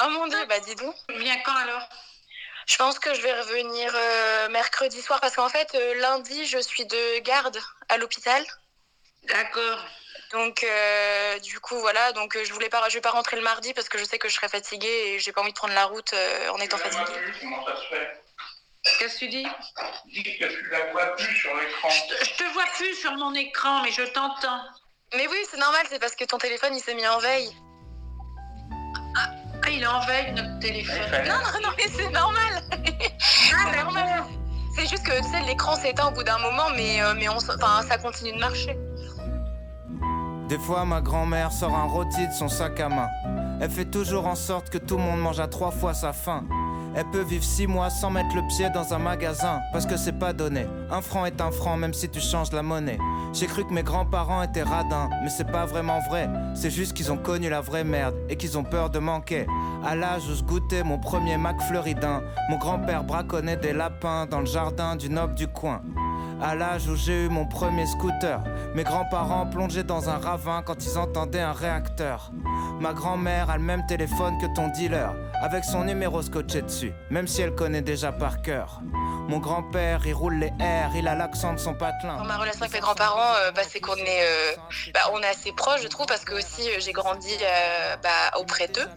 Oh 0.00 0.08
mon 0.10 0.26
dieu, 0.28 0.44
bah 0.46 0.60
dis 0.60 0.74
donc. 0.76 0.94
Tu 1.08 1.18
viens 1.18 1.38
quand 1.42 1.56
alors? 1.56 1.82
Je 2.66 2.76
pense 2.76 2.98
que 2.98 3.12
je 3.14 3.20
vais 3.22 3.32
revenir 3.40 3.92
euh, 3.94 4.48
mercredi 4.50 5.02
soir 5.02 5.20
parce 5.20 5.34
qu'en 5.34 5.48
fait, 5.48 5.74
euh, 5.74 5.94
lundi, 6.00 6.46
je 6.46 6.58
suis 6.58 6.84
de 6.86 7.18
garde 7.20 7.58
à 7.88 7.96
l'hôpital. 7.98 8.44
D'accord. 9.24 9.84
Donc, 10.30 10.62
euh, 10.62 11.38
du 11.40 11.58
coup, 11.60 11.78
voilà. 11.80 12.12
Donc, 12.12 12.38
je 12.42 12.52
voulais 12.52 12.68
pas, 12.68 12.88
je 12.88 12.94
vais 12.94 13.00
pas 13.00 13.10
rentrer 13.10 13.36
le 13.36 13.42
mardi 13.42 13.74
parce 13.74 13.88
que 13.88 13.98
je 13.98 14.04
sais 14.04 14.18
que 14.18 14.28
je 14.28 14.34
serai 14.34 14.48
fatiguée 14.48 15.14
et 15.14 15.18
j'ai 15.18 15.32
pas 15.32 15.40
envie 15.42 15.50
de 15.52 15.56
prendre 15.56 15.74
la 15.74 15.86
route 15.86 16.14
en 16.50 16.58
étant 16.58 16.78
fatiguée. 16.78 17.18
comment 17.40 17.66
ça 17.66 17.76
se 17.76 17.86
fait? 17.88 18.22
Qu'est-ce 18.98 19.14
que 19.14 19.18
tu 19.20 19.28
dis? 19.28 19.46
Dis 20.12 20.22
que 20.22 20.46
tu 20.46 20.70
la 20.70 20.90
vois 20.92 21.14
plus 21.16 21.34
sur 21.36 21.54
l'écran. 21.54 21.88
Je, 21.88 22.24
je 22.24 22.36
te 22.36 22.52
vois 22.52 22.64
plus 22.76 22.94
sur 22.94 23.12
mon 23.12 23.32
écran, 23.34 23.82
mais 23.82 23.92
je 23.92 24.02
t'entends. 24.12 24.60
Mais 25.16 25.28
oui, 25.28 25.36
c'est 25.50 25.58
normal, 25.58 25.82
c'est 25.88 26.00
parce 26.00 26.16
que 26.16 26.24
ton 26.24 26.38
téléphone 26.38 26.72
il 26.74 26.80
s'est 26.80 26.94
mis 26.94 27.06
en 27.06 27.18
veille. 27.18 27.50
Ah, 29.16 29.30
ah, 29.62 29.70
il 29.70 29.82
est 29.82 29.86
en 29.86 30.00
veille 30.06 30.32
notre 30.32 30.58
téléphone. 30.58 30.98
Non, 31.26 31.34
non, 31.34 31.68
non, 31.68 31.74
mais 31.76 31.88
c'est 31.88 32.10
normal. 32.10 32.62
c'est 33.18 33.76
normal. 33.76 34.24
C'est 34.74 34.88
juste 34.88 35.04
que 35.06 35.16
tu 35.22 35.30
sais, 35.30 35.42
l'écran 35.42 35.76
s'éteint 35.76 36.08
au 36.08 36.12
bout 36.12 36.24
d'un 36.24 36.38
moment, 36.38 36.70
mais, 36.74 37.02
euh, 37.02 37.14
mais 37.14 37.28
on, 37.28 37.38
ça 37.38 37.98
continue 37.98 38.32
de 38.32 38.38
marcher. 38.38 38.76
Des 40.48 40.58
fois, 40.58 40.84
ma 40.84 41.00
grand-mère 41.00 41.52
sort 41.52 41.74
un 41.74 41.84
rôti 41.84 42.26
de 42.26 42.32
son 42.32 42.48
sac 42.48 42.80
à 42.80 42.88
main. 42.88 43.08
Elle 43.60 43.70
fait 43.70 43.84
toujours 43.84 44.26
en 44.26 44.34
sorte 44.34 44.70
que 44.70 44.78
tout 44.78 44.96
le 44.96 45.02
monde 45.02 45.20
mange 45.20 45.40
à 45.40 45.46
trois 45.46 45.70
fois 45.70 45.94
sa 45.94 46.12
faim. 46.12 46.44
Elle 46.94 47.08
peut 47.10 47.22
vivre 47.22 47.44
six 47.44 47.66
mois 47.66 47.88
sans 47.88 48.10
mettre 48.10 48.34
le 48.34 48.42
pied 48.48 48.68
dans 48.70 48.92
un 48.92 48.98
magasin, 48.98 49.60
parce 49.72 49.86
que 49.86 49.96
c'est 49.96 50.18
pas 50.18 50.32
donné. 50.32 50.66
Un 50.90 51.00
franc 51.00 51.24
est 51.24 51.40
un 51.40 51.50
franc, 51.50 51.76
même 51.76 51.94
si 51.94 52.08
tu 52.08 52.20
changes 52.20 52.52
la 52.52 52.62
monnaie. 52.62 52.98
J'ai 53.32 53.46
cru 53.46 53.64
que 53.64 53.72
mes 53.72 53.82
grands-parents 53.82 54.42
étaient 54.42 54.62
radins, 54.62 55.08
mais 55.22 55.30
c'est 55.30 55.50
pas 55.50 55.64
vraiment 55.64 56.00
vrai. 56.10 56.28
C'est 56.54 56.70
juste 56.70 56.92
qu'ils 56.92 57.10
ont 57.10 57.16
connu 57.16 57.48
la 57.48 57.62
vraie 57.62 57.84
merde 57.84 58.14
et 58.28 58.36
qu'ils 58.36 58.58
ont 58.58 58.64
peur 58.64 58.90
de 58.90 58.98
manquer. 58.98 59.46
À 59.84 59.94
l'âge 59.94 60.28
où 60.28 60.34
je 60.34 60.42
goûtais 60.42 60.82
mon 60.82 60.98
premier 60.98 61.38
Mac 61.38 61.60
fleuridin, 61.62 62.22
mon 62.50 62.58
grand-père 62.58 63.04
braconnait 63.04 63.56
des 63.56 63.72
lapins 63.72 64.26
dans 64.26 64.40
le 64.40 64.46
jardin 64.46 64.94
du 64.96 65.08
noble 65.08 65.34
du 65.34 65.48
coin. 65.48 65.80
À 66.40 66.54
l'âge 66.54 66.88
où 66.88 66.96
j'ai 66.96 67.24
eu 67.24 67.28
mon 67.28 67.46
premier 67.46 67.86
scooter, 67.86 68.40
mes 68.74 68.84
grands-parents 68.84 69.46
plongeaient 69.46 69.84
dans 69.84 70.08
un 70.08 70.18
ravin 70.18 70.62
quand 70.62 70.84
ils 70.84 70.98
entendaient 70.98 71.40
un 71.40 71.52
réacteur. 71.52 72.30
Ma 72.80 72.92
grand-mère 72.92 73.50
a 73.50 73.56
le 73.56 73.62
même 73.62 73.86
téléphone 73.86 74.38
que 74.40 74.46
ton 74.54 74.68
dealer, 74.68 75.14
avec 75.40 75.64
son 75.64 75.84
numéro 75.84 76.22
scotché 76.22 76.62
dessus, 76.62 76.92
même 77.10 77.28
si 77.28 77.42
elle 77.42 77.54
connaît 77.54 77.82
déjà 77.82 78.10
par 78.12 78.42
cœur. 78.42 78.80
Mon 79.28 79.38
grand-père, 79.38 80.04
il 80.04 80.14
roule 80.14 80.34
les 80.34 80.52
airs, 80.58 80.90
il 80.96 81.06
a 81.06 81.14
l'accent 81.14 81.52
de 81.52 81.58
son 81.58 81.74
patelin. 81.74 82.16
Dans 82.16 82.24
ma 82.24 82.38
relation 82.38 82.62
avec 82.62 82.74
mes 82.74 82.80
grands-parents, 82.80 83.34
euh, 83.36 83.52
bah, 83.52 83.62
c'est 83.68 83.80
qu'on 83.80 83.94
est, 83.94 84.24
euh, 84.24 84.56
bah, 84.92 85.00
on 85.12 85.20
est 85.20 85.26
assez 85.26 85.52
proches, 85.52 85.82
je 85.82 85.88
trouve, 85.88 86.06
parce 86.06 86.24
que 86.24 86.34
aussi 86.34 86.68
euh, 86.68 86.80
j'ai 86.80 86.92
grandi 86.92 87.36
bah, 88.02 88.38
auprès 88.38 88.66
d'eux 88.68 88.88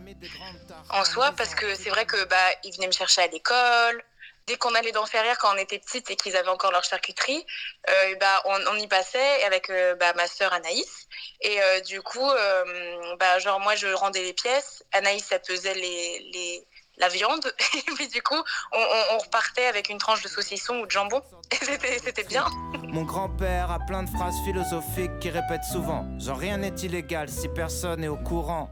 en 0.90 1.04
soi, 1.04 1.32
parce 1.38 1.54
que 1.54 1.76
c'est 1.76 1.90
vrai 1.90 2.06
que 2.06 2.26
bah, 2.26 2.36
ils 2.64 2.74
venaient 2.74 2.88
me 2.88 2.92
chercher 2.92 3.22
à 3.22 3.28
l'école 3.28 4.04
dès 4.48 4.58
qu'on 4.58 4.74
allait 4.76 4.92
dans 4.92 5.06
Ferrières 5.06 5.38
quand 5.38 5.54
on 5.54 5.58
était 5.58 5.80
petite 5.80 6.10
et 6.12 6.16
qu'ils 6.16 6.36
avaient 6.36 6.50
encore 6.50 6.72
leur 6.72 6.84
charcuterie, 6.84 7.46
euh, 7.90 8.16
bah, 8.20 8.44
on, 8.46 8.76
y 8.78 8.88
passait 8.88 9.44
avec 9.44 9.70
euh, 9.70 9.96
bah, 9.96 10.14
ma 10.16 10.28
sœur 10.28 10.54
Anaïs. 10.54 11.08
Et 11.42 11.62
euh, 11.62 11.80
du 11.82 12.02
coup, 12.02 12.30
bah, 13.20 13.40
genre 13.40 13.60
moi 13.60 13.76
je 13.76 13.88
rendais 13.88 14.24
les 14.24 14.34
pièces, 14.34 14.84
Anaïs 14.94 15.26
ça 15.26 15.40
pesait 15.40 15.74
les, 15.74 16.30
les 16.34 16.68
la 16.98 17.10
viande. 17.10 17.54
Et 17.76 17.92
puis 17.96 18.08
du 18.08 18.22
coup, 18.22 18.42
on, 18.72 19.18
repartait 19.18 19.66
avec 19.66 19.90
une 19.90 19.98
tranche 19.98 20.22
de 20.22 20.28
saucisson 20.28 20.76
ou 20.80 20.86
de 20.86 20.92
jambon. 20.92 21.22
Et 21.52 22.00
c'était 22.00 22.24
bien. 22.24 22.46
Mon 22.84 23.04
grand-père 23.04 23.72
a 23.72 23.80
plein 23.80 24.04
de 24.04 24.10
phrases 24.10 24.36
philosophiques 24.46 25.20
qui 25.20 25.30
répète 25.30 25.64
souvent. 25.64 26.06
Genre 26.20 26.38
rien 26.38 26.58
n'est 26.58 26.76
illégal 26.76 27.30
si 27.30 27.48
personne 27.50 28.04
est 28.04 28.08
au 28.08 28.18
courant. 28.18 28.70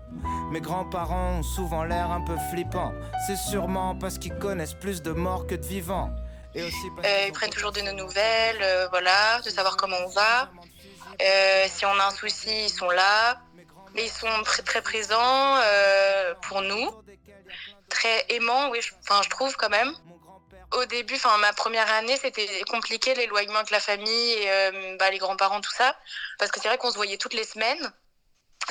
Mes 0.54 0.62
grands-parents 0.62 1.40
ont 1.40 1.44
souvent 1.44 1.84
l'air 1.84 2.12
un 2.12 2.22
peu 2.22 2.38
flippants. 2.52 2.94
C'est 3.26 3.36
sûrement 3.36 3.96
parce 3.96 4.20
qu'ils 4.20 4.38
connaissent 4.38 4.76
plus 4.76 5.02
de 5.02 5.12
morts 5.12 5.48
que 5.48 5.56
de 5.56 5.66
vivants. 5.66 6.12
Et 6.54 6.62
aussi 6.62 6.88
euh, 7.04 7.26
ils 7.26 7.34
prennent 7.34 7.50
toujours 7.50 7.72
de 7.72 7.82
nos 7.82 7.94
nouvelles, 7.94 8.62
euh, 8.62 8.88
voilà, 8.90 9.42
de 9.42 9.50
savoir 9.50 9.76
comment 9.78 9.98
on 10.06 10.10
va. 10.10 10.52
Euh, 11.20 11.66
si 11.68 11.88
on 11.88 12.00
a 12.00 12.06
un 12.06 12.12
souci, 12.12 12.66
ils 12.66 12.70
sont 12.70 12.92
là. 12.92 13.42
Mais 13.96 14.04
ils 14.06 14.12
sont 14.12 14.28
très, 14.44 14.62
très 14.62 14.84
présents 14.84 15.58
pour 16.44 16.62
nous 16.62 16.88
très 17.94 18.26
aimant, 18.30 18.70
oui, 18.70 18.80
enfin, 19.02 19.22
je 19.24 19.30
trouve 19.30 19.56
quand 19.56 19.70
même. 19.70 19.94
Au 20.74 20.86
début, 20.86 21.16
enfin 21.16 21.38
ma 21.38 21.54
première 21.54 21.90
année, 21.94 22.18
c'était 22.18 22.48
compliqué 22.68 23.14
l'éloignement 23.14 23.60
avec 23.60 23.70
la 23.70 23.80
famille, 23.80 24.32
et, 24.34 24.50
euh, 24.50 24.98
bah, 24.98 25.12
les 25.12 25.20
grands-parents, 25.20 25.62
tout 25.62 25.72
ça, 25.72 25.96
parce 26.40 26.52
que 26.52 26.60
c'est 26.60 26.68
vrai 26.68 26.78
qu'on 26.78 26.90
se 26.90 26.96
voyait 26.96 27.18
toutes 27.18 27.36
les 27.36 27.44
semaines. 27.44 27.92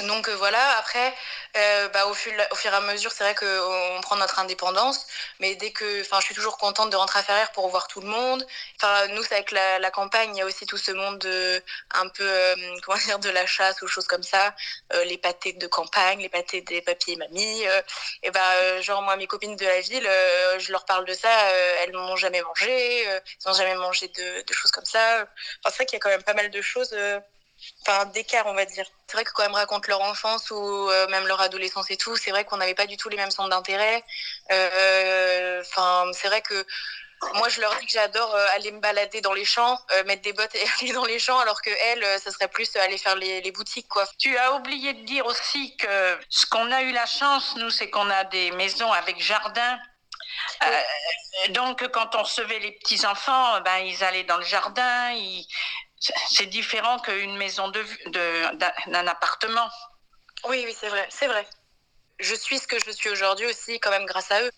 Donc 0.00 0.28
euh, 0.28 0.34
voilà, 0.36 0.78
après, 0.78 1.14
euh, 1.56 1.88
bah, 1.90 2.06
au, 2.06 2.14
fur, 2.14 2.32
et 2.32 2.68
à 2.68 2.80
mesure, 2.80 3.12
c'est 3.12 3.24
vrai 3.24 3.34
qu'on 3.34 4.00
prend 4.00 4.16
notre 4.16 4.38
indépendance, 4.38 5.06
mais 5.38 5.54
dès 5.54 5.70
que, 5.70 6.00
enfin, 6.00 6.18
je 6.20 6.26
suis 6.26 6.34
toujours 6.34 6.56
contente 6.56 6.88
de 6.90 6.96
rentrer 6.96 7.18
à 7.18 7.22
Ferrières 7.22 7.52
pour 7.52 7.68
voir 7.68 7.88
tout 7.88 8.00
le 8.00 8.06
monde. 8.06 8.46
Enfin, 8.80 9.06
nous, 9.08 9.22
avec 9.30 9.50
la, 9.50 9.78
la, 9.78 9.90
campagne, 9.90 10.34
il 10.34 10.38
y 10.38 10.42
a 10.42 10.46
aussi 10.46 10.64
tout 10.66 10.78
ce 10.78 10.92
monde 10.92 11.18
de, 11.18 11.62
un 11.90 12.08
peu, 12.08 12.24
euh, 12.26 12.56
comment 12.82 12.96
dire, 12.98 13.18
de 13.18 13.28
la 13.28 13.44
chasse 13.44 13.82
ou 13.82 13.86
choses 13.86 14.06
comme 14.06 14.22
ça, 14.22 14.54
euh, 14.94 15.04
les 15.04 15.18
pâtés 15.18 15.52
de 15.52 15.66
campagne, 15.66 16.20
les 16.20 16.30
pâtés 16.30 16.62
des 16.62 16.80
papiers 16.80 17.16
mamies. 17.16 17.64
et 18.22 18.30
bah, 18.30 18.80
genre 18.80 19.02
moi, 19.02 19.16
mes 19.16 19.26
copines 19.26 19.56
de 19.56 19.66
la 19.66 19.80
ville, 19.80 20.08
je 20.58 20.72
leur 20.72 20.84
parle 20.86 21.04
de 21.04 21.12
ça, 21.14 21.30
elles 21.82 21.92
n'ont 21.92 22.16
jamais 22.16 22.40
mangé, 22.42 23.02
elles 23.02 23.22
n'ont 23.46 23.52
jamais 23.52 23.74
mangé 23.74 24.08
de, 24.08 24.42
de, 24.42 24.52
choses 24.54 24.70
comme 24.70 24.84
ça. 24.86 25.26
Enfin, 25.60 25.70
c'est 25.70 25.76
vrai 25.76 25.86
qu'il 25.86 25.96
y 25.96 26.00
a 26.00 26.00
quand 26.00 26.08
même 26.08 26.22
pas 26.22 26.34
mal 26.34 26.50
de 26.50 26.62
choses 26.62 26.94
enfin 27.86 28.06
d'écart 28.06 28.46
on 28.46 28.54
va 28.54 28.64
dire. 28.64 28.86
C'est 29.06 29.16
vrai 29.16 29.24
que 29.24 29.32
quand 29.32 29.42
même 29.42 29.54
racontent 29.54 29.88
leur 29.88 30.00
enfance 30.00 30.50
ou 30.50 30.56
euh, 30.56 31.06
même 31.08 31.26
leur 31.26 31.40
adolescence 31.40 31.90
et 31.90 31.96
tout, 31.96 32.16
c'est 32.16 32.30
vrai 32.30 32.44
qu'on 32.44 32.56
n'avait 32.56 32.74
pas 32.74 32.86
du 32.86 32.96
tout 32.96 33.08
les 33.08 33.16
mêmes 33.16 33.30
centres 33.30 33.50
d'intérêt. 33.50 34.04
Euh, 34.50 35.60
enfin 35.60 36.10
c'est 36.12 36.28
vrai 36.28 36.42
que 36.42 36.64
moi 37.34 37.48
je 37.48 37.60
leur 37.60 37.74
dis 37.76 37.86
que 37.86 37.92
j'adore 37.92 38.34
euh, 38.34 38.46
aller 38.54 38.72
me 38.72 38.80
balader 38.80 39.20
dans 39.20 39.32
les 39.32 39.44
champs, 39.44 39.78
mettre 40.06 40.22
des 40.22 40.32
bottes 40.32 40.54
et 40.54 40.64
aller 40.80 40.92
dans 40.92 41.04
les 41.04 41.18
champs, 41.18 41.38
alors 41.38 41.60
que 41.62 41.70
elles, 41.70 42.20
ça 42.20 42.30
serait 42.30 42.48
plus 42.48 42.74
aller 42.76 42.98
faire 42.98 43.16
les, 43.16 43.40
les, 43.40 43.52
boutiques 43.52 43.88
quoi. 43.88 44.06
Tu 44.18 44.36
as 44.36 44.54
oublié 44.54 44.94
de 44.94 45.04
dire 45.04 45.26
aussi 45.26 45.76
que 45.76 46.18
ce 46.28 46.46
qu'on 46.46 46.70
a 46.72 46.82
eu 46.82 46.92
la 46.92 47.06
chance 47.06 47.54
nous, 47.56 47.70
c'est 47.70 47.90
qu'on 47.90 48.10
a 48.10 48.24
des 48.24 48.50
maisons 48.52 48.92
avec 48.92 49.22
jardin. 49.22 49.78
donc, 51.50 51.86
quand 51.88 52.14
on 52.16 52.22
recevait 52.22 52.58
les 52.60 52.72
petits 52.72 53.04
enfants, 53.06 53.60
ben 53.60 53.78
ils 53.78 54.02
allaient 54.02 54.24
dans 54.24 54.38
le 54.38 54.44
jardin, 54.44 55.12
ils, 55.12 55.46
c'est 56.30 56.46
différent 56.46 56.98
qu'une 56.98 57.36
maison 57.36 57.68
de, 57.68 57.82
d'un 58.90 59.06
appartement. 59.06 59.68
Oui, 60.48 60.62
oui, 60.66 60.76
c'est 60.78 60.88
vrai, 60.88 61.06
c'est 61.10 61.28
vrai. 61.28 61.46
Je 62.18 62.34
suis 62.34 62.58
ce 62.58 62.66
que 62.66 62.76
je 62.84 62.90
suis 62.90 63.10
aujourd'hui 63.10 63.46
aussi, 63.46 63.78
quand 63.80 63.90
même, 63.90 64.06
grâce 64.06 64.30
à 64.30 64.42
eux. 64.42 64.50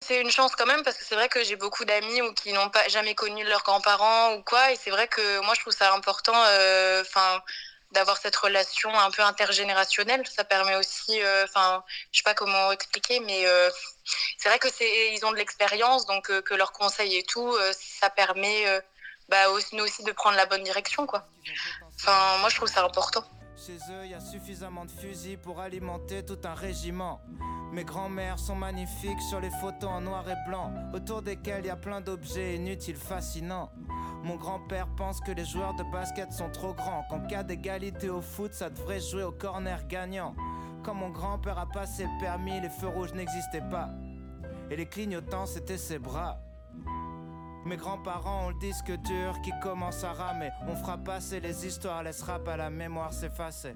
C'est 0.00 0.20
une 0.20 0.30
chance 0.30 0.54
quand 0.56 0.66
même 0.66 0.82
parce 0.82 0.96
que 0.96 1.04
c'est 1.04 1.14
vrai 1.14 1.28
que 1.28 1.42
j'ai 1.44 1.56
beaucoup 1.56 1.84
d'amis 1.84 2.22
ou 2.22 2.32
qui 2.34 2.52
n'ont 2.52 2.70
pas 2.70 2.88
jamais 2.88 3.14
connu 3.14 3.44
leurs 3.44 3.62
grands-parents 3.62 4.34
ou 4.34 4.42
quoi, 4.42 4.72
et 4.72 4.76
c'est 4.76 4.90
vrai 4.90 5.08
que 5.08 5.40
moi 5.40 5.54
je 5.54 5.60
trouve 5.60 5.72
ça 5.72 5.92
important, 5.94 6.34
euh, 6.34 7.02
enfin. 7.02 7.42
d'avoir 7.92 8.18
cette 8.18 8.36
relation 8.36 8.90
un 8.98 9.10
peu 9.10 9.22
intergénérationnelle, 9.22 10.26
ça 10.26 10.44
permet 10.44 10.76
aussi, 10.76 11.22
euh, 11.22 11.44
enfin, 11.44 11.84
je 12.10 12.18
sais 12.18 12.24
pas 12.24 12.34
comment 12.34 12.72
expliquer, 12.72 13.20
mais 13.20 13.46
euh, 13.46 13.70
c'est 14.36 14.48
vrai 14.48 14.58
que 14.58 14.68
c'est, 14.68 15.14
ils 15.14 15.24
ont 15.24 15.30
de 15.30 15.36
l'expérience, 15.36 16.04
donc 16.06 16.24
que 16.42 16.54
leurs 16.54 16.72
conseils 16.72 17.16
et 17.16 17.22
tout, 17.22 17.56
ça 18.00 18.10
permet 18.10 18.82
bah, 19.28 19.36
nous 19.72 19.84
aussi 19.84 20.04
de 20.04 20.12
prendre 20.12 20.36
la 20.36 20.46
bonne 20.46 20.62
direction, 20.62 21.06
quoi. 21.06 21.26
Enfin, 21.96 22.38
moi, 22.40 22.48
je 22.48 22.56
trouve 22.56 22.68
ça 22.68 22.84
important. 22.84 23.24
Chez 23.56 23.78
eux, 23.92 24.06
y 24.06 24.14
a 24.14 24.20
suffisamment 24.20 24.84
de 24.84 24.90
fusils 24.90 25.38
pour 25.38 25.60
alimenter 25.60 26.24
tout 26.24 26.38
un 26.44 26.54
régiment. 26.54 27.20
Mes 27.72 27.84
grands-mères 27.84 28.38
sont 28.38 28.54
magnifiques 28.54 29.20
sur 29.28 29.40
les 29.40 29.50
photos 29.50 29.90
en 29.90 30.00
noir 30.00 30.28
et 30.28 30.48
blanc, 30.48 30.72
autour 30.92 31.22
desquels 31.22 31.64
il 31.64 31.66
y 31.68 31.70
a 31.70 31.76
plein 31.76 32.00
d'objets 32.00 32.56
inutiles, 32.56 32.96
fascinants. 32.96 33.70
Mon 34.22 34.36
grand-père 34.36 34.86
pense 34.96 35.20
que 35.20 35.32
les 35.32 35.44
joueurs 35.44 35.74
de 35.74 35.82
basket 35.90 36.32
sont 36.32 36.50
trop 36.50 36.72
grands, 36.72 37.04
qu'en 37.10 37.20
cas 37.26 37.42
d'égalité 37.42 38.08
au 38.08 38.20
foot, 38.20 38.54
ça 38.54 38.70
devrait 38.70 39.00
jouer 39.00 39.22
au 39.22 39.32
corner 39.32 39.86
gagnant. 39.88 40.34
Quand 40.84 40.94
mon 40.94 41.10
grand-père 41.10 41.58
a 41.58 41.66
passé 41.66 42.06
permis, 42.20 42.60
les 42.60 42.70
feux 42.70 42.88
rouges 42.88 43.14
n'existaient 43.14 43.68
pas. 43.70 43.88
Et 44.70 44.76
les 44.76 44.86
clignotants, 44.86 45.46
c'était 45.46 45.78
ses 45.78 45.98
bras. 45.98 46.38
Mes 47.66 47.76
grands-parents 47.76 48.46
ont 48.46 48.48
le 48.50 48.58
disque 48.58 48.92
dur 49.04 49.40
qui 49.42 49.50
commence 49.62 50.04
à 50.04 50.12
ramer. 50.12 50.50
On 50.68 50.74
fera 50.76 50.98
passer 50.98 51.40
les 51.40 51.66
histoires, 51.66 52.02
laissera 52.02 52.38
pas 52.38 52.56
la 52.56 52.68
mémoire 52.68 53.12
s'effacer. 53.12 53.74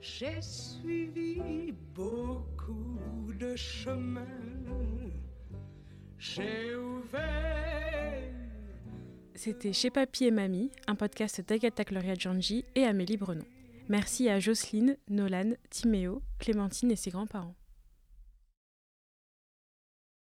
J'ai 0.00 0.40
suivi 0.42 1.72
beaucoup 1.94 2.98
de 3.38 3.56
chemins. 3.56 4.26
J'ai 6.18 6.76
ouvert. 6.76 8.32
C'était 9.34 9.72
Chez 9.72 9.90
Papy 9.90 10.24
et 10.24 10.30
Mamie, 10.30 10.70
un 10.86 10.94
podcast 10.94 11.40
d'Agatha 11.46 11.84
Gloria 11.84 12.14
Giangi 12.14 12.64
et 12.74 12.84
Amélie 12.84 13.16
Brenon. 13.16 13.44
Merci 13.88 14.28
à 14.28 14.38
Jocelyne, 14.40 14.96
Nolan, 15.08 15.52
Timéo, 15.70 16.22
Clémentine 16.38 16.90
et 16.90 16.96
ses 16.96 17.10
grands-parents. 17.10 17.54